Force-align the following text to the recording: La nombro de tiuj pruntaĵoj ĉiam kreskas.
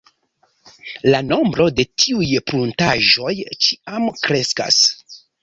La 1.13 1.19
nombro 1.25 1.67
de 1.79 1.85
tiuj 2.05 2.31
pruntaĵoj 2.49 3.35
ĉiam 3.67 4.09
kreskas. 4.27 4.83